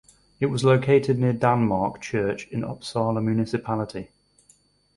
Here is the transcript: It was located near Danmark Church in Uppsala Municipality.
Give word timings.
It 0.39 0.47
was 0.47 0.63
located 0.63 1.19
near 1.19 1.31
Danmark 1.31 2.01
Church 2.01 2.47
in 2.47 2.61
Uppsala 2.63 3.23
Municipality. 3.23 4.09